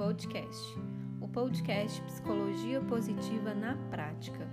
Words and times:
podcast, 0.00 0.80
o 1.20 1.28
podcast 1.28 2.00
Psicologia 2.04 2.80
Positiva 2.80 3.52
na 3.52 3.76
Prática. 3.90 4.48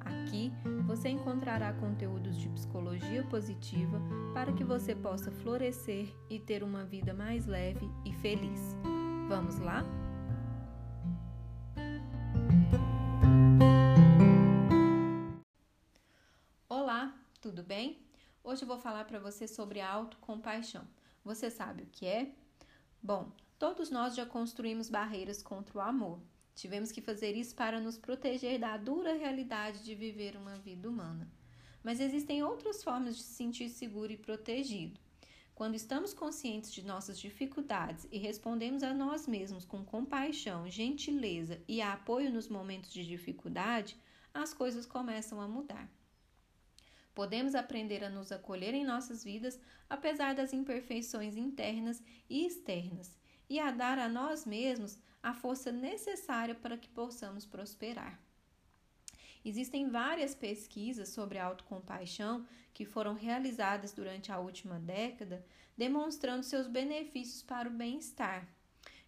Aqui 0.00 0.52
você 0.86 1.08
encontrará 1.08 1.72
conteúdos 1.72 2.36
de 2.36 2.46
psicologia 2.50 3.24
positiva 3.24 3.98
para 4.34 4.52
que 4.52 4.62
você 4.62 4.94
possa 4.94 5.30
florescer 5.30 6.14
e 6.28 6.38
ter 6.38 6.62
uma 6.62 6.84
vida 6.84 7.14
mais 7.14 7.46
leve 7.46 7.88
e 8.04 8.12
feliz. 8.12 8.76
Vamos 9.30 9.58
lá? 9.60 9.82
Olá, 16.68 17.18
tudo 17.40 17.62
bem? 17.62 18.06
Hoje 18.44 18.64
eu 18.64 18.68
vou 18.68 18.78
falar 18.78 19.06
para 19.06 19.18
você 19.18 19.48
sobre 19.48 19.80
a 19.80 19.90
autocompaixão. 19.90 20.86
Você 21.24 21.50
sabe 21.50 21.84
o 21.84 21.86
que 21.86 22.04
é? 22.04 22.30
Bom, 23.02 23.32
todos 23.62 23.92
nós 23.92 24.16
já 24.16 24.26
construímos 24.26 24.90
barreiras 24.90 25.40
contra 25.40 25.78
o 25.78 25.80
amor. 25.80 26.18
Tivemos 26.52 26.90
que 26.90 27.00
fazer 27.00 27.36
isso 27.36 27.54
para 27.54 27.78
nos 27.78 27.96
proteger 27.96 28.58
da 28.58 28.76
dura 28.76 29.14
realidade 29.14 29.84
de 29.84 29.94
viver 29.94 30.34
uma 30.34 30.58
vida 30.58 30.90
humana. 30.90 31.30
Mas 31.80 32.00
existem 32.00 32.42
outras 32.42 32.82
formas 32.82 33.16
de 33.16 33.22
se 33.22 33.34
sentir 33.34 33.68
seguro 33.68 34.10
e 34.10 34.16
protegido. 34.16 34.98
Quando 35.54 35.76
estamos 35.76 36.12
conscientes 36.12 36.72
de 36.72 36.84
nossas 36.84 37.20
dificuldades 37.20 38.04
e 38.10 38.18
respondemos 38.18 38.82
a 38.82 38.92
nós 38.92 39.28
mesmos 39.28 39.64
com 39.64 39.84
compaixão, 39.84 40.68
gentileza 40.68 41.60
e 41.68 41.80
apoio 41.80 42.32
nos 42.32 42.48
momentos 42.48 42.92
de 42.92 43.06
dificuldade, 43.06 43.96
as 44.34 44.52
coisas 44.52 44.86
começam 44.86 45.40
a 45.40 45.46
mudar. 45.46 45.88
Podemos 47.14 47.54
aprender 47.54 48.02
a 48.02 48.10
nos 48.10 48.32
acolher 48.32 48.74
em 48.74 48.84
nossas 48.84 49.22
vidas, 49.22 49.56
apesar 49.88 50.34
das 50.34 50.52
imperfeições 50.52 51.36
internas 51.36 52.02
e 52.28 52.44
externas, 52.44 53.21
e 53.52 53.60
a 53.60 53.70
dar 53.70 53.98
a 53.98 54.08
nós 54.08 54.46
mesmos 54.46 54.98
a 55.22 55.34
força 55.34 55.70
necessária 55.70 56.54
para 56.54 56.78
que 56.78 56.88
possamos 56.88 57.44
prosperar. 57.44 58.18
Existem 59.44 59.90
várias 59.90 60.34
pesquisas 60.34 61.10
sobre 61.10 61.38
autocompaixão 61.38 62.46
que 62.72 62.86
foram 62.86 63.12
realizadas 63.12 63.92
durante 63.92 64.32
a 64.32 64.38
última 64.38 64.78
década, 64.78 65.44
demonstrando 65.76 66.42
seus 66.42 66.66
benefícios 66.66 67.42
para 67.42 67.68
o 67.68 67.72
bem-estar. 67.72 68.48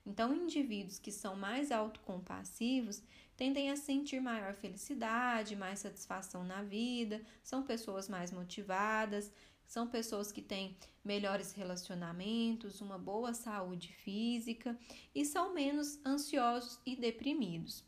Então, 0.05 0.35
indivíduos 0.35 0.99
que 0.99 1.11
são 1.11 1.35
mais 1.35 1.73
autocompassivos 1.73 3.03
tendem 3.39 3.71
a 3.71 3.77
sentir 3.77 4.21
maior 4.21 4.53
felicidade, 4.53 5.57
mais 5.57 5.79
satisfação 5.79 6.45
na 6.45 6.63
vida, 6.63 7.23
são 7.43 7.63
pessoas 7.63 8.11
mais 8.11 8.31
motivadas, 8.31 9.33
são 9.67 9.87
pessoas 9.87 10.31
que 10.31 10.43
têm 10.43 10.77
melhores 11.05 11.53
relacionamentos, 11.53 12.81
uma 12.81 12.99
boa 12.99 13.35
saúde 13.35 13.89
física 13.89 14.79
e 15.15 15.25
são 15.25 15.53
menos 15.53 15.99
ansiosos 16.05 16.81
e 16.87 16.97
deprimidos. 16.97 17.85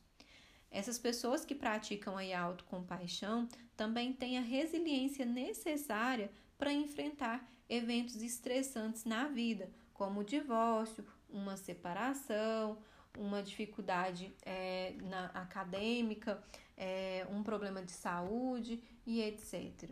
Essas 0.70 0.98
pessoas 0.98 1.44
que 1.44 1.54
praticam 1.54 2.18
a 2.18 2.40
autocompaixão 2.40 3.48
também 3.76 4.12
têm 4.12 4.36
a 4.36 4.42
resiliência 4.42 5.24
necessária 5.24 6.30
para 6.58 6.72
enfrentar 6.72 7.48
eventos 7.68 8.22
estressantes 8.22 9.04
na 9.04 9.28
vida, 9.28 9.70
como 9.92 10.20
o 10.20 10.24
divórcio, 10.24 11.04
uma 11.28 11.56
separação, 11.56 12.78
uma 13.16 13.42
dificuldade 13.42 14.34
é, 14.42 14.94
na 15.02 15.26
acadêmica, 15.26 16.42
é, 16.76 17.26
um 17.30 17.42
problema 17.42 17.82
de 17.82 17.92
saúde 17.92 18.82
e 19.06 19.22
etc. 19.22 19.90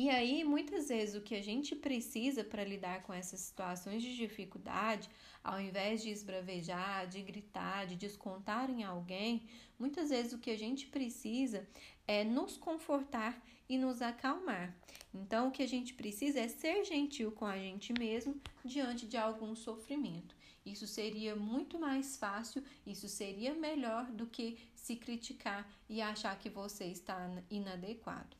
E 0.00 0.08
aí, 0.10 0.44
muitas 0.44 0.90
vezes, 0.90 1.16
o 1.16 1.20
que 1.20 1.34
a 1.34 1.42
gente 1.42 1.74
precisa 1.74 2.44
para 2.44 2.62
lidar 2.62 3.02
com 3.02 3.12
essas 3.12 3.40
situações 3.40 4.00
de 4.00 4.14
dificuldade, 4.14 5.10
ao 5.42 5.60
invés 5.60 6.00
de 6.00 6.10
esbravejar, 6.10 7.08
de 7.08 7.20
gritar, 7.20 7.84
de 7.84 7.96
descontar 7.96 8.70
em 8.70 8.84
alguém, 8.84 9.48
muitas 9.76 10.10
vezes 10.10 10.32
o 10.32 10.38
que 10.38 10.52
a 10.52 10.56
gente 10.56 10.86
precisa 10.86 11.68
é 12.06 12.22
nos 12.22 12.56
confortar 12.56 13.44
e 13.68 13.76
nos 13.76 14.00
acalmar. 14.00 14.72
Então, 15.12 15.48
o 15.48 15.50
que 15.50 15.64
a 15.64 15.68
gente 15.68 15.92
precisa 15.94 16.38
é 16.38 16.46
ser 16.46 16.84
gentil 16.84 17.32
com 17.32 17.44
a 17.44 17.58
gente 17.58 17.92
mesmo 17.92 18.40
diante 18.64 19.04
de 19.04 19.16
algum 19.16 19.56
sofrimento. 19.56 20.36
Isso 20.64 20.86
seria 20.86 21.34
muito 21.34 21.76
mais 21.76 22.16
fácil, 22.16 22.62
isso 22.86 23.08
seria 23.08 23.52
melhor 23.52 24.06
do 24.12 24.28
que 24.28 24.58
se 24.76 24.94
criticar 24.94 25.68
e 25.88 26.00
achar 26.00 26.38
que 26.38 26.48
você 26.48 26.84
está 26.84 27.18
inadequado. 27.50 28.37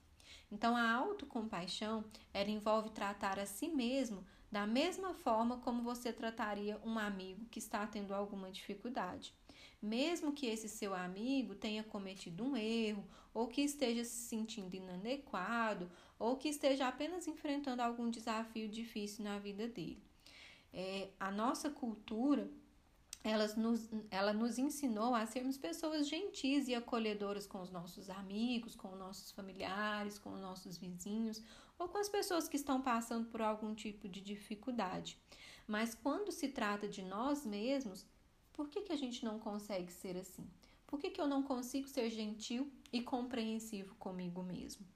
Então, 0.51 0.77
a 0.77 0.91
autocompaixão, 0.91 2.05
ela 2.33 2.51
envolve 2.51 2.91
tratar 2.91 3.39
a 3.39 3.47
si 3.47 3.69
mesmo 3.69 4.25
da 4.51 4.67
mesma 4.67 5.13
forma 5.13 5.59
como 5.59 5.83
você 5.83 6.13
trataria 6.13 6.81
um 6.85 6.99
amigo 6.99 7.45
que 7.51 7.59
está 7.59 7.87
tendo 7.87 8.15
alguma 8.15 8.51
dificuldade. 8.51 9.35
Mesmo 9.81 10.33
que 10.33 10.47
esse 10.47 10.69
seu 10.69 10.95
amigo 10.95 11.55
tenha 11.55 11.85
cometido 11.85 12.45
um 12.45 12.57
erro, 12.57 13.07
ou 13.35 13.47
que 13.47 13.61
esteja 13.61 14.05
se 14.05 14.29
sentindo 14.29 14.75
inadequado, 14.75 15.91
ou 16.19 16.37
que 16.37 16.49
esteja 16.49 16.89
apenas 16.89 17.29
enfrentando 17.29 17.83
algum 17.83 18.11
desafio 18.11 18.69
difícil 18.69 19.25
na 19.25 19.39
vida 19.39 19.69
dele. 19.69 20.03
É, 20.73 21.09
a 21.21 21.31
nossa 21.31 21.71
cultura 21.71 22.51
ela 23.23 23.47
nos, 23.57 23.89
ela 24.11 24.33
nos 24.33 24.59
ensinou 24.59 25.15
a 25.15 25.27
sermos 25.27 25.59
pessoas 25.59 26.09
gentis 26.09 26.69
e 26.69 26.75
acolhedoras 26.75 27.47
com 27.47 27.61
os 27.61 27.71
nossos 27.71 28.09
amigos, 28.09 28.77
com 28.77 28.93
os 28.93 28.99
nossos 28.99 29.33
familiares, 29.33 30.19
com 30.19 30.35
os 30.35 30.41
nossos 30.41 30.77
vizinhos 30.77 31.43
ou 31.79 31.89
com 31.89 31.99
as 31.99 32.09
pessoas 32.09 32.49
que 32.49 32.57
estão 32.57 32.81
passando 32.81 33.29
por 33.29 33.41
algum 33.41 33.75
tipo 33.75 34.09
de 34.09 34.21
dificuldade. 34.21 35.19
Mas 35.67 35.95
quando 35.95 36.33
se 36.33 36.49
trata 36.49 36.89
de 36.89 37.03
nós 37.03 37.45
mesmos, 37.45 38.07
por 38.53 38.69
que, 38.69 38.83
que 38.83 38.93
a 38.93 38.97
gente 38.97 39.25
não 39.25 39.39
consegue 39.39 39.93
ser 39.93 40.17
assim? 40.17 40.49
Por 40.87 40.99
que, 40.99 41.11
que 41.11 41.21
eu 41.21 41.29
não 41.29 41.43
consigo 41.43 41.87
ser 41.87 42.09
gentil 42.11 42.73
e 42.93 43.03
compreensivo 43.03 43.95
comigo 43.97 44.43
mesmo? 44.43 44.87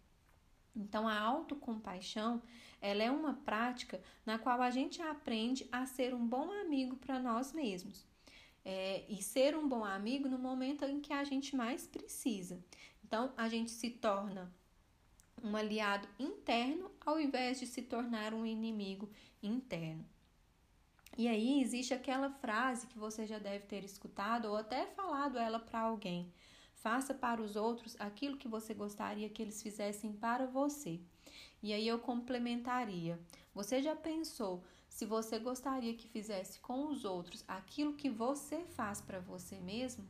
Então, 0.75 1.07
a 1.07 1.19
autocompaixão 1.19 2.43
ela 2.81 3.03
é 3.03 3.11
uma 3.11 3.35
prática 3.35 4.01
na 4.27 4.39
qual 4.39 4.61
a 4.61 4.71
gente 4.71 5.01
aprende 5.01 5.69
a 5.71 5.87
ser 5.87 6.15
um 6.15 6.27
bom 6.27 6.51
amigo 6.51 6.97
para 6.97 7.19
nós 7.19 7.53
mesmos 7.53 8.07
é, 8.65 9.05
e 9.09 9.23
ser 9.23 9.57
um 9.57 9.69
bom 9.69 9.85
amigo 9.85 10.29
no 10.29 10.39
momento 10.39 10.85
em 10.85 11.01
que 11.01 11.13
a 11.13 11.25
gente 11.25 11.55
mais 11.55 11.87
precisa. 11.87 12.63
Então, 13.05 13.33
a 13.37 13.49
gente 13.49 13.71
se 13.71 13.91
torna 13.91 14.53
um 15.43 15.57
aliado 15.57 16.09
interno 16.19 16.91
ao 17.05 17.21
invés 17.21 17.59
de 17.59 17.67
se 17.67 17.83
tornar 17.83 18.33
um 18.33 18.47
inimigo 18.47 19.11
interno. 19.43 20.07
E 21.17 21.29
aí 21.29 21.61
existe 21.61 21.93
aquela 21.93 22.31
frase 22.31 22.87
que 22.87 22.99
você 22.99 23.27
já 23.27 23.39
deve 23.39 23.67
ter 23.67 23.85
escutado 23.85 24.47
ou 24.47 24.57
até 24.57 24.87
falado 24.87 25.39
ela 25.39 25.59
para 25.59 25.81
alguém. 25.81 26.33
Faça 26.83 27.15
para 27.15 27.41
os 27.41 27.55
outros 27.55 27.95
aquilo 28.01 28.37
que 28.37 28.49
você 28.49 28.75
gostaria 28.75 29.29
que 29.29 29.41
eles 29.41 29.63
fizessem 29.63 30.13
para 30.13 30.47
você. 30.47 31.01
E 31.63 31.73
aí 31.73 31.87
eu 31.87 32.01
complementaria: 32.01 33.21
você 33.55 33.81
já 33.81 33.95
pensou 33.95 34.65
se 34.89 35.07
você 35.07 35.39
gostaria 35.39 35.95
que 35.95 36.09
fizesse 36.09 36.59
com 36.59 36.89
os 36.89 37.05
outros 37.05 37.45
aquilo 37.47 37.95
que 37.95 38.11
você 38.11 38.65
faz 38.65 39.01
para 39.01 39.21
você 39.21 39.61
mesmo? 39.61 40.05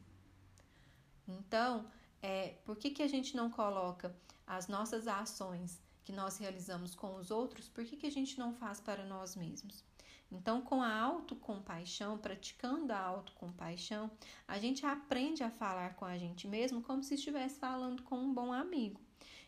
Então, 1.29 1.87
é, 2.23 2.55
por 2.65 2.77
que, 2.77 2.91
que 2.91 3.03
a 3.03 3.09
gente 3.09 3.37
não 3.37 3.51
coloca 3.51 4.17
as 4.47 4.67
nossas 4.67 5.07
ações 5.07 5.79
que 6.03 6.13
nós 6.13 6.39
realizamos 6.39 6.95
com 6.95 7.17
os 7.17 7.31
outros, 7.31 7.69
por 7.69 7.85
que, 7.85 7.97
que 7.97 8.07
a 8.07 8.11
gente 8.11 8.39
não 8.39 8.55
faz 8.55 8.81
para 8.81 9.05
nós 9.05 9.37
mesmos? 9.37 9.85
Então, 10.33 10.63
com 10.63 10.83
a 10.83 10.95
autocompaixão, 10.95 12.17
praticando 12.17 12.93
a 12.93 12.99
autocompaixão, 12.99 14.11
a 14.49 14.59
gente 14.59 14.87
aprende 14.87 15.43
a 15.45 15.51
falar 15.51 15.95
com 15.95 16.07
a 16.07 16.17
gente 16.17 16.49
mesmo 16.49 16.83
como 16.83 17.03
se 17.03 17.15
estivesse 17.15 17.59
falando 17.59 18.03
com 18.03 18.17
um 18.17 18.33
bom 18.33 18.53
amigo. 18.53 19.01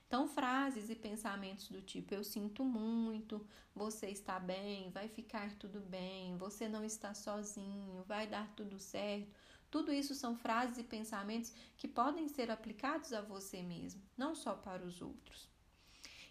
Então, 0.07 0.29
frases 0.29 0.91
e 0.91 0.95
pensamentos 0.95 1.69
do 1.71 1.81
tipo: 1.81 2.15
Eu 2.15 2.23
sinto 2.23 2.63
muito, 2.65 3.45
você 3.75 4.09
está 4.09 4.39
bem, 4.39 4.91
vai 4.91 5.09
ficar 5.09 5.55
tudo 5.57 5.81
bem, 5.81 6.37
você 6.37 6.69
não 6.69 6.85
está 6.85 7.15
sozinho, 7.15 8.05
vai 8.07 8.27
dar 8.27 8.47
tudo 8.55 8.79
certo. 8.79 9.33
Tudo 9.71 9.93
isso 9.93 10.15
são 10.15 10.37
frases 10.37 10.79
e 10.79 10.85
pensamentos 10.85 11.53
que 11.77 11.89
podem 11.89 12.29
ser 12.29 12.51
aplicados 12.51 13.13
a 13.13 13.21
você 13.21 13.61
mesmo, 13.61 14.01
não 14.17 14.35
só 14.35 14.55
para 14.55 14.85
os 14.85 15.03
outros. 15.03 15.49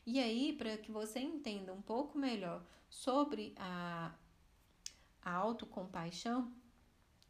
E 0.05 0.19
aí, 0.19 0.53
para 0.53 0.77
que 0.77 0.91
você 0.91 1.19
entenda 1.19 1.73
um 1.73 1.81
pouco 1.81 2.17
melhor 2.17 2.63
sobre 2.89 3.53
a, 3.57 4.13
a 5.23 5.31
autocompaixão, 5.31 6.51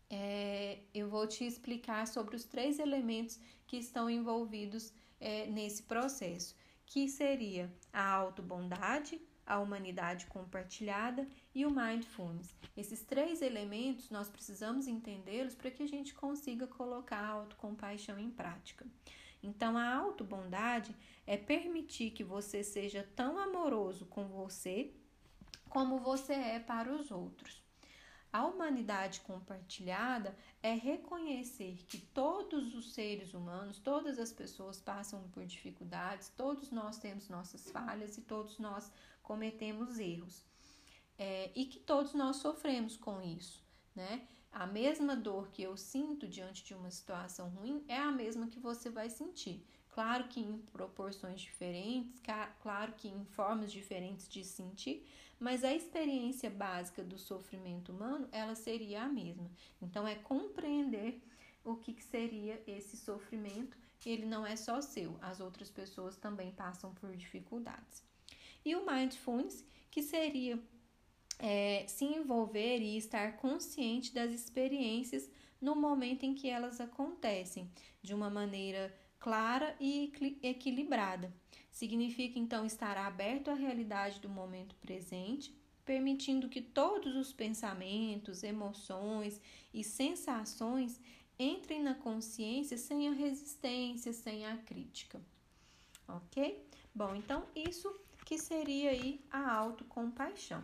é, 0.09 0.79
eu 0.93 1.09
vou 1.09 1.25
te 1.27 1.43
explicar 1.43 2.07
sobre 2.07 2.35
os 2.35 2.43
três 2.43 2.79
elementos 2.79 3.39
que 3.65 3.77
estão 3.77 4.09
envolvidos 4.09 4.93
é, 5.19 5.47
nesse 5.47 5.83
processo, 5.83 6.55
que 6.85 7.07
seria 7.07 7.73
a 7.91 8.07
autobondade, 8.07 9.19
a 9.45 9.59
humanidade 9.59 10.25
compartilhada 10.27 11.27
e 11.53 11.65
o 11.65 11.71
mindfulness. 11.71 12.55
Esses 12.77 13.01
três 13.01 13.41
elementos 13.41 14.09
nós 14.09 14.29
precisamos 14.29 14.87
entendê-los 14.87 15.55
para 15.55 15.71
que 15.71 15.83
a 15.83 15.87
gente 15.87 16.13
consiga 16.13 16.67
colocar 16.67 17.19
a 17.19 17.29
autocompaixão 17.29 18.19
em 18.19 18.29
prática. 18.29 18.85
Então, 19.41 19.77
a 19.77 19.95
autobondade 19.95 20.95
é 21.25 21.35
permitir 21.35 22.11
que 22.11 22.23
você 22.23 22.63
seja 22.63 23.07
tão 23.15 23.37
amoroso 23.37 24.05
com 24.05 24.27
você 24.27 24.93
como 25.69 25.97
você 25.97 26.33
é 26.33 26.59
para 26.59 26.93
os 26.93 27.09
outros. 27.09 27.62
A 28.33 28.43
humanidade 28.47 29.21
compartilhada 29.21 30.35
é 30.63 30.73
reconhecer 30.73 31.85
que 31.87 31.99
todos 31.99 32.73
os 32.73 32.91
seres 32.91 33.35
humanos, 33.35 33.77
todas 33.77 34.17
as 34.17 34.33
pessoas 34.33 34.81
passam 34.81 35.29
por 35.29 35.45
dificuldades, 35.45 36.29
todos 36.35 36.71
nós 36.71 36.97
temos 36.97 37.29
nossas 37.29 37.69
falhas 37.69 38.17
e 38.17 38.21
todos 38.21 38.57
nós 38.57 38.91
cometemos 39.21 39.99
erros. 39.99 40.43
É, 41.15 41.51
e 41.55 41.65
que 41.65 41.79
todos 41.79 42.15
nós 42.15 42.37
sofremos 42.37 42.97
com 42.97 43.21
isso, 43.21 43.63
né? 43.95 44.27
A 44.51 44.65
mesma 44.65 45.15
dor 45.15 45.49
que 45.49 45.61
eu 45.61 45.77
sinto 45.77 46.27
diante 46.27 46.63
de 46.63 46.73
uma 46.73 46.89
situação 46.89 47.49
ruim 47.49 47.85
é 47.87 47.97
a 47.97 48.11
mesma 48.11 48.47
que 48.47 48.59
você 48.59 48.89
vai 48.89 49.11
sentir. 49.11 49.63
Claro 49.89 50.27
que 50.27 50.39
em 50.39 50.57
proporções 50.71 51.39
diferentes, 51.39 52.19
claro 52.63 52.93
que 52.93 53.07
em 53.07 53.25
formas 53.25 53.71
diferentes 53.71 54.27
de 54.27 54.43
sentir, 54.43 55.07
mas 55.43 55.61
a 55.65 55.73
experiência 55.73 56.49
básica 56.49 57.03
do 57.03 57.17
sofrimento 57.17 57.91
humano, 57.91 58.29
ela 58.31 58.55
seria 58.55 59.03
a 59.03 59.09
mesma. 59.09 59.51
Então 59.81 60.07
é 60.07 60.15
compreender 60.15 61.21
o 61.65 61.75
que, 61.75 61.91
que 61.91 62.03
seria 62.03 62.63
esse 62.65 62.95
sofrimento, 62.95 63.77
ele 64.05 64.25
não 64.25 64.45
é 64.45 64.55
só 64.55 64.79
seu, 64.79 65.17
as 65.21 65.41
outras 65.41 65.69
pessoas 65.69 66.15
também 66.15 66.49
passam 66.51 66.93
por 66.93 67.13
dificuldades. 67.13 68.01
E 68.63 68.73
o 68.73 68.85
mindfulness, 68.85 69.65
que 69.91 70.01
seria 70.01 70.57
é, 71.37 71.85
se 71.89 72.05
envolver 72.05 72.79
e 72.79 72.95
estar 72.95 73.35
consciente 73.35 74.13
das 74.13 74.31
experiências 74.31 75.29
no 75.59 75.75
momento 75.75 76.23
em 76.23 76.33
que 76.33 76.49
elas 76.49 76.79
acontecem, 76.79 77.69
de 78.01 78.13
uma 78.13 78.29
maneira 78.29 78.97
clara 79.19 79.75
e 79.77 80.39
equilibrada. 80.41 81.33
Significa 81.73 82.37
então 82.37 82.63
estar 82.67 82.95
aberto 82.97 83.49
à 83.49 83.55
realidade 83.55 84.19
do 84.19 84.29
momento 84.29 84.75
presente, 84.75 85.51
permitindo 85.83 86.47
que 86.47 86.61
todos 86.61 87.15
os 87.15 87.33
pensamentos, 87.33 88.43
emoções 88.43 89.41
e 89.73 89.83
sensações 89.83 91.01
entrem 91.37 91.81
na 91.81 91.95
consciência 91.95 92.77
sem 92.77 93.09
a 93.09 93.11
resistência, 93.11 94.13
sem 94.13 94.45
a 94.45 94.55
crítica. 94.55 95.19
Ok? 96.07 96.63
Bom, 96.93 97.15
então 97.15 97.43
isso 97.55 97.91
que 98.23 98.37
seria 98.37 98.91
aí 98.91 99.19
a 99.31 99.51
autocompaixão. 99.51 100.63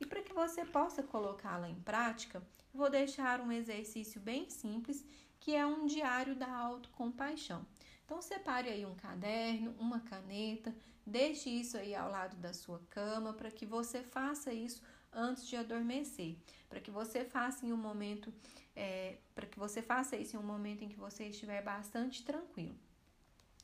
E 0.00 0.04
para 0.04 0.22
que 0.22 0.32
você 0.32 0.64
possa 0.64 1.04
colocá-la 1.04 1.70
em 1.70 1.80
prática, 1.82 2.42
vou 2.74 2.90
deixar 2.90 3.40
um 3.40 3.52
exercício 3.52 4.20
bem 4.20 4.50
simples 4.50 5.06
que 5.38 5.54
é 5.54 5.64
um 5.64 5.86
diário 5.86 6.34
da 6.34 6.52
autocompaixão. 6.52 7.64
Então, 8.04 8.20
separe 8.20 8.68
aí 8.68 8.84
um 8.84 8.94
caderno, 8.94 9.74
uma 9.78 10.00
caneta, 10.00 10.74
deixe 11.06 11.48
isso 11.50 11.76
aí 11.76 11.94
ao 11.94 12.10
lado 12.10 12.36
da 12.36 12.52
sua 12.52 12.80
cama 12.90 13.32
para 13.32 13.50
que 13.50 13.64
você 13.64 14.02
faça 14.02 14.52
isso 14.52 14.82
antes 15.12 15.46
de 15.46 15.56
adormecer, 15.56 16.36
para 16.68 16.80
que 16.80 16.90
você 16.90 17.24
faça 17.24 17.66
em 17.66 17.72
um 17.72 17.76
momento, 17.76 18.32
é, 18.74 19.18
para 19.34 19.46
que 19.46 19.58
você 19.58 19.82
faça 19.82 20.16
isso 20.16 20.36
em 20.36 20.38
um 20.38 20.42
momento 20.42 20.82
em 20.82 20.88
que 20.88 20.96
você 20.96 21.24
estiver 21.26 21.62
bastante 21.62 22.24
tranquilo. 22.24 22.78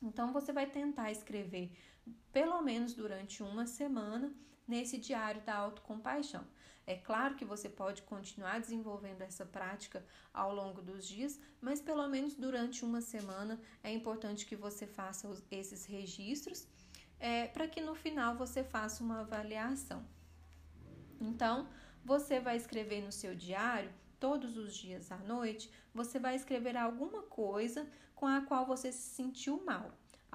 Então, 0.03 0.33
você 0.33 0.53
vai 0.53 0.67
tentar 0.67 1.11
escrever 1.11 1.73
pelo 2.33 2.61
menos 2.63 2.95
durante 2.95 3.43
uma 3.43 3.67
semana 3.67 4.33
nesse 4.67 4.99
diário 4.99 5.41
da 5.43 5.55
autocompaixão. 5.55 6.45
É 6.87 6.97
claro 6.97 7.35
que 7.35 7.45
você 7.45 7.69
pode 7.69 8.01
continuar 8.03 8.61
desenvolvendo 8.61 9.21
essa 9.21 9.45
prática 9.45 10.05
ao 10.33 10.55
longo 10.55 10.81
dos 10.81 11.07
dias, 11.07 11.39
mas 11.61 11.83
pelo 11.83 12.07
menos 12.09 12.35
durante 12.35 12.85
uma 12.85 13.03
semana 13.03 13.61
é 13.83 13.93
importante 13.93 14.47
que 14.47 14.57
você 14.57 14.87
faça 14.87 15.29
esses 15.51 15.85
registros 15.85 16.67
é, 17.21 17.47
para 17.49 17.69
que 17.69 17.81
no 17.81 17.95
final 17.95 18.37
você 18.37 18.65
faça 18.65 19.03
uma 19.03 19.21
avaliação. 19.21 20.03
Então, 21.21 21.69
você 22.05 22.41
vai 22.41 22.57
escrever 22.57 23.03
no 23.03 23.13
seu 23.13 23.35
diário 23.35 23.93
todos 24.19 24.57
os 24.57 24.75
dias 24.75 25.13
à 25.13 25.19
noite, 25.19 25.71
você 25.95 26.19
vai 26.19 26.35
escrever 26.35 26.77
alguma 26.77 27.23
coisa 27.23 27.87
com 28.19 28.27
a 28.27 28.41
qual 28.49 28.65
você 28.73 28.91
se 28.91 29.07
sentiu 29.19 29.55
mal, 29.65 29.87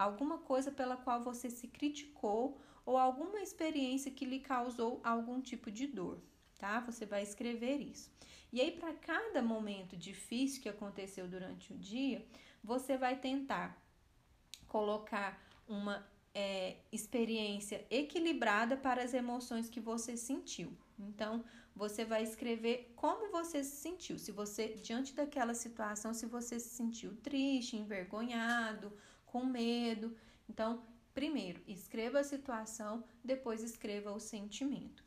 alguma 0.06 0.38
coisa 0.38 0.72
pela 0.72 0.98
qual 0.98 1.20
você 1.30 1.50
se 1.50 1.68
criticou 1.68 2.44
ou 2.86 2.98
alguma 2.98 3.40
experiência 3.48 4.16
que 4.18 4.26
lhe 4.32 4.40
causou 4.40 5.00
algum 5.04 5.38
tipo 5.50 5.70
de 5.78 5.88
dor 5.88 6.18
tá? 6.64 6.80
Você 6.80 7.06
vai 7.06 7.22
escrever 7.22 7.82
isso. 7.82 8.10
E 8.54 8.62
aí, 8.62 8.72
para 8.72 8.94
cada 8.94 9.42
momento 9.42 9.98
difícil 9.98 10.62
que 10.62 10.70
aconteceu 10.70 11.28
durante 11.28 11.74
o 11.74 11.78
dia, 11.78 12.26
você 12.64 12.96
vai 12.98 13.18
tentar 13.18 13.78
colocar 14.70 15.30
uma 15.68 16.08
é, 16.34 16.78
experiência 16.90 17.86
equilibrada 17.90 18.78
para 18.78 19.04
as 19.04 19.14
emoções 19.14 19.70
que 19.70 19.82
você 19.82 20.16
sentiu. 20.16 20.72
Então, 20.98 21.44
você 21.76 22.06
vai 22.06 22.24
escrever 22.24 22.94
como 22.96 23.32
você 23.32 23.64
se 23.64 23.78
sentiu. 23.78 24.20
Se 24.20 24.32
você, 24.32 24.70
diante 24.76 25.14
daquela 25.14 25.54
situação, 25.54 26.14
se 26.14 26.26
você 26.26 26.60
se 26.60 26.70
sentiu 26.70 27.16
triste, 27.18 27.76
envergonhado, 27.76 28.92
com 29.26 29.44
medo. 29.44 30.16
Então, 30.48 30.84
primeiro, 31.14 31.62
escreva 31.68 32.20
a 32.20 32.24
situação, 32.24 33.04
depois 33.24 33.64
escreva 33.64 34.12
o 34.12 34.20
sentimento. 34.20 35.04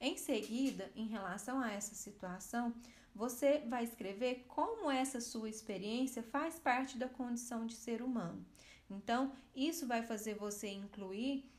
Em 0.00 0.16
seguida, 0.16 0.90
em 0.94 1.06
relação 1.06 1.60
a 1.60 1.70
essa 1.70 1.94
situação, 1.94 2.74
você 3.14 3.60
vai 3.60 3.84
escrever 3.84 4.44
como 4.46 4.90
essa 4.90 5.20
sua 5.20 5.48
experiência 5.48 6.22
faz 6.22 6.58
parte 6.58 6.98
da 6.98 7.08
condição 7.08 7.66
de 7.66 7.74
ser 7.74 8.02
humano. 8.02 8.44
Então, 8.90 9.32
isso 9.54 9.86
vai 9.86 10.02
fazer 10.02 10.34
você 10.34 10.68
incluir 10.68 11.50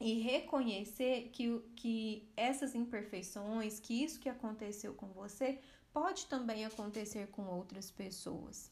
e 0.00 0.20
reconhecer 0.20 1.30
que, 1.32 1.60
que 1.76 2.28
essas 2.36 2.74
imperfeições, 2.74 3.80
que 3.80 4.04
isso 4.04 4.20
que 4.20 4.28
aconteceu 4.28 4.94
com 4.94 5.06
você, 5.08 5.58
pode 5.92 6.26
também 6.26 6.64
acontecer 6.64 7.28
com 7.28 7.46
outras 7.46 7.90
pessoas. 7.90 8.70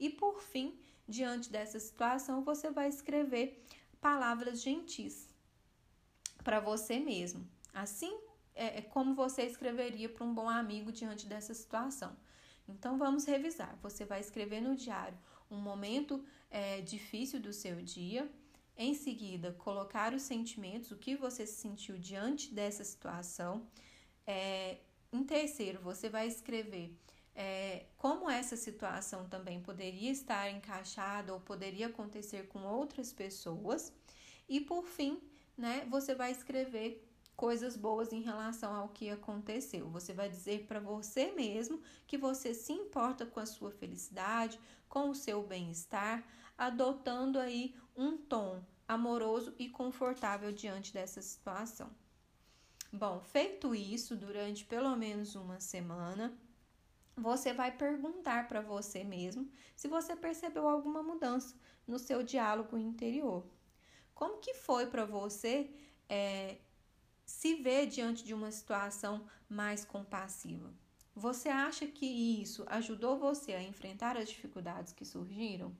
E 0.00 0.08
por 0.08 0.40
fim, 0.40 0.78
diante 1.06 1.50
dessa 1.50 1.78
situação, 1.78 2.42
você 2.42 2.70
vai 2.70 2.88
escrever 2.88 3.64
palavras 4.00 4.62
gentis 4.62 5.28
para 6.42 6.60
você 6.60 6.98
mesmo. 6.98 7.46
Assim 7.74 8.18
é, 8.54 8.78
é 8.78 8.82
como 8.82 9.14
você 9.14 9.42
escreveria 9.42 10.08
para 10.08 10.24
um 10.24 10.34
bom 10.34 10.48
amigo 10.48 10.90
diante 10.90 11.26
dessa 11.26 11.52
situação. 11.54 12.16
Então 12.68 12.98
vamos 12.98 13.24
revisar. 13.24 13.78
Você 13.82 14.04
vai 14.04 14.20
escrever 14.20 14.60
no 14.60 14.74
diário 14.74 15.18
um 15.50 15.56
momento 15.56 16.24
é, 16.50 16.80
difícil 16.80 17.40
do 17.40 17.52
seu 17.52 17.76
dia. 17.82 18.30
Em 18.80 18.94
seguida, 18.94 19.52
colocar 19.58 20.14
os 20.14 20.22
sentimentos, 20.22 20.92
o 20.92 20.96
que 20.96 21.16
você 21.16 21.44
se 21.44 21.60
sentiu 21.60 21.98
diante 21.98 22.54
dessa 22.54 22.84
situação. 22.84 23.66
É, 24.24 24.78
em 25.12 25.24
terceiro, 25.24 25.80
você 25.80 26.08
vai 26.08 26.28
escrever 26.28 26.96
é, 27.34 27.86
como 27.96 28.30
essa 28.30 28.56
situação 28.56 29.28
também 29.28 29.60
poderia 29.60 30.12
estar 30.12 30.48
encaixada 30.48 31.34
ou 31.34 31.40
poderia 31.40 31.88
acontecer 31.88 32.46
com 32.46 32.60
outras 32.60 33.12
pessoas. 33.12 33.92
E 34.48 34.60
por 34.60 34.84
fim, 34.86 35.20
né, 35.56 35.84
você 35.90 36.14
vai 36.14 36.30
escrever 36.30 37.04
coisas 37.34 37.76
boas 37.76 38.12
em 38.12 38.20
relação 38.20 38.74
ao 38.74 38.88
que 38.88 39.10
aconteceu. 39.10 39.88
Você 39.90 40.12
vai 40.12 40.28
dizer 40.28 40.66
para 40.66 40.78
você 40.78 41.32
mesmo 41.32 41.80
que 42.06 42.16
você 42.16 42.54
se 42.54 42.72
importa 42.72 43.26
com 43.26 43.40
a 43.40 43.46
sua 43.46 43.72
felicidade, 43.72 44.58
com 44.88 45.10
o 45.10 45.14
seu 45.14 45.42
bem-estar, 45.42 46.24
adotando 46.58 47.38
aí 47.38 47.74
um 47.96 48.18
tom 48.18 48.62
amoroso 48.86 49.54
e 49.58 49.68
confortável 49.68 50.52
diante 50.52 50.92
dessa 50.92 51.22
situação. 51.22 51.90
Bom, 52.92 53.20
feito 53.20 53.74
isso 53.74 54.16
durante 54.16 54.64
pelo 54.64 54.96
menos 54.96 55.34
uma 55.34 55.60
semana, 55.60 56.36
você 57.14 57.52
vai 57.52 57.70
perguntar 57.70 58.48
para 58.48 58.60
você 58.60 59.04
mesmo 59.04 59.50
se 59.76 59.86
você 59.88 60.16
percebeu 60.16 60.68
alguma 60.68 61.02
mudança 61.02 61.54
no 61.86 61.98
seu 61.98 62.22
diálogo 62.22 62.76
interior. 62.76 63.46
Como 64.14 64.38
que 64.38 64.54
foi 64.54 64.86
para 64.86 65.04
você 65.04 65.70
é, 66.08 66.58
se 67.26 67.56
vê 67.56 67.86
diante 67.86 68.24
de 68.24 68.32
uma 68.32 68.50
situação 68.50 69.26
mais 69.48 69.84
compassiva. 69.84 70.72
Você 71.14 71.48
acha 71.48 71.86
que 71.86 72.06
isso 72.06 72.64
ajudou 72.68 73.18
você 73.18 73.52
a 73.52 73.62
enfrentar 73.62 74.16
as 74.16 74.28
dificuldades 74.28 74.92
que 74.92 75.04
surgiram? 75.04 75.76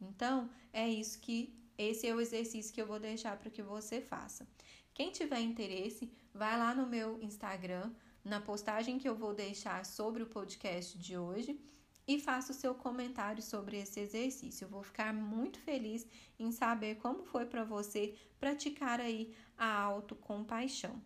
Então, 0.00 0.50
é 0.72 0.88
isso 0.88 1.20
que 1.20 1.54
esse 1.76 2.06
é 2.06 2.14
o 2.14 2.20
exercício 2.20 2.72
que 2.72 2.80
eu 2.80 2.86
vou 2.86 3.00
deixar 3.00 3.36
para 3.36 3.50
que 3.50 3.62
você 3.62 4.00
faça. 4.00 4.46
Quem 4.92 5.10
tiver 5.10 5.40
interesse, 5.40 6.10
vai 6.32 6.56
lá 6.56 6.74
no 6.74 6.86
meu 6.86 7.20
Instagram, 7.20 7.92
na 8.24 8.40
postagem 8.40 8.98
que 8.98 9.08
eu 9.08 9.16
vou 9.16 9.34
deixar 9.34 9.84
sobre 9.84 10.22
o 10.22 10.26
podcast 10.26 10.96
de 10.96 11.18
hoje 11.18 11.60
e 12.06 12.20
faça 12.20 12.52
o 12.52 12.54
seu 12.54 12.74
comentário 12.74 13.42
sobre 13.42 13.78
esse 13.78 13.98
exercício. 13.98 14.64
Eu 14.64 14.68
vou 14.68 14.82
ficar 14.82 15.12
muito 15.12 15.58
feliz 15.58 16.06
em 16.38 16.52
saber 16.52 16.96
como 16.96 17.24
foi 17.24 17.46
para 17.46 17.64
você 17.64 18.14
praticar 18.38 19.00
aí 19.00 19.34
a 19.56 19.80
autocompaixão. 19.80 21.02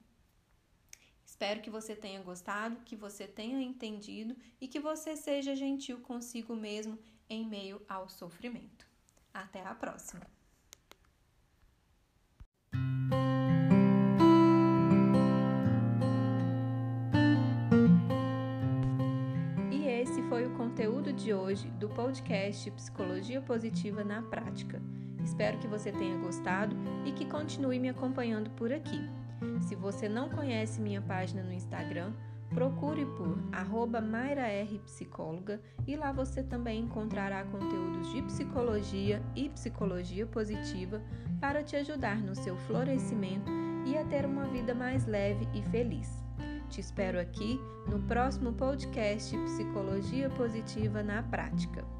Espero 1.24 1.60
que 1.60 1.70
você 1.70 1.94
tenha 1.94 2.20
gostado, 2.20 2.82
que 2.84 2.96
você 2.96 3.26
tenha 3.26 3.62
entendido 3.62 4.36
e 4.60 4.66
que 4.66 4.80
você 4.80 5.16
seja 5.16 5.54
gentil 5.54 6.00
consigo 6.00 6.56
mesmo 6.56 6.98
em 7.28 7.46
meio 7.46 7.80
ao 7.88 8.08
sofrimento. 8.08 8.86
Até 9.32 9.64
a 9.64 9.74
próxima! 9.74 10.26
Esse 20.00 20.22
foi 20.22 20.46
o 20.46 20.56
conteúdo 20.56 21.12
de 21.12 21.34
hoje 21.34 21.68
do 21.72 21.86
podcast 21.86 22.70
Psicologia 22.70 23.42
Positiva 23.42 24.02
na 24.02 24.22
Prática. 24.22 24.80
Espero 25.22 25.58
que 25.58 25.66
você 25.66 25.92
tenha 25.92 26.16
gostado 26.16 26.74
e 27.04 27.12
que 27.12 27.26
continue 27.26 27.78
me 27.78 27.90
acompanhando 27.90 28.48
por 28.52 28.72
aqui. 28.72 28.98
Se 29.60 29.74
você 29.74 30.08
não 30.08 30.30
conhece 30.30 30.80
minha 30.80 31.02
página 31.02 31.42
no 31.42 31.52
Instagram, 31.52 32.14
procure 32.50 33.04
por 33.04 33.36
@maira_r_psicóloga 34.02 35.60
e 35.86 35.96
lá 35.96 36.12
você 36.12 36.42
também 36.42 36.80
encontrará 36.80 37.44
conteúdos 37.44 38.12
de 38.12 38.22
psicologia 38.22 39.22
e 39.36 39.48
psicologia 39.48 40.26
positiva 40.26 41.02
para 41.40 41.62
te 41.62 41.76
ajudar 41.76 42.18
no 42.22 42.34
seu 42.34 42.56
florescimento 42.56 43.50
e 43.86 43.96
a 43.96 44.04
ter 44.04 44.26
uma 44.26 44.46
vida 44.46 44.74
mais 44.74 45.06
leve 45.06 45.48
e 45.54 45.62
feliz. 45.70 46.24
Te 46.68 46.80
espero 46.80 47.18
aqui 47.18 47.58
no 47.88 48.00
próximo 48.02 48.52
podcast 48.52 49.36
Psicologia 49.38 50.28
Positiva 50.30 51.02
na 51.02 51.22
Prática. 51.22 51.97